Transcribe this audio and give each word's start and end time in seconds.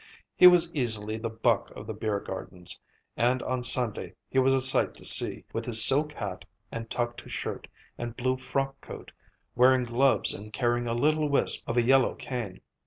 He 0.35 0.47
was 0.47 0.73
easily 0.73 1.19
the 1.19 1.29
buck 1.29 1.69
of 1.75 1.85
the 1.85 1.93
beer 1.93 2.19
gardens, 2.19 2.79
and 3.15 3.43
on 3.43 3.61
Sunday 3.63 4.15
he 4.27 4.39
was 4.39 4.51
a 4.51 4.59
sight 4.59 4.95
to 4.95 5.05
see, 5.05 5.45
with 5.53 5.65
his 5.65 5.85
silk 5.85 6.13
hat 6.13 6.43
and 6.71 6.89
tucked 6.89 7.29
shirt 7.29 7.67
and 7.99 8.17
blue 8.17 8.37
frock 8.37 8.81
coat, 8.81 9.11
wearing 9.53 9.83
gloves 9.83 10.33
and 10.33 10.51
carrying 10.51 10.87
a 10.87 10.95
little 10.95 11.29
wisp 11.29 11.69
of 11.69 11.77
a 11.77 11.83
yellow 11.83 12.15
cane. 12.15 12.61